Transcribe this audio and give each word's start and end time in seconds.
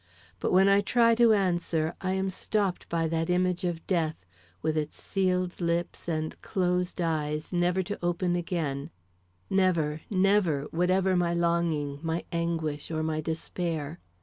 But 0.39 0.51
when 0.51 0.67
I 0.67 0.81
try 0.81 1.13
to 1.13 1.31
answer, 1.31 1.93
I 2.01 2.13
am 2.13 2.31
stopped 2.31 2.89
by 2.89 3.07
that 3.09 3.29
image 3.29 3.63
of 3.63 3.85
death, 3.85 4.25
with 4.63 4.75
its 4.75 4.99
sealed 4.99 5.61
lips 5.61 6.07
and 6.07 6.41
closed 6.41 6.99
eyes 6.99 7.53
never 7.53 7.83
to 7.83 7.99
open 8.03 8.35
again 8.35 8.89
never, 9.47 10.01
never, 10.09 10.63
whatever 10.71 11.15
my 11.15 11.35
longing, 11.35 11.99
my 12.01 12.25
anguish, 12.31 12.89
or 12.89 13.03
my 13.03 13.21
despair. 13.21 13.99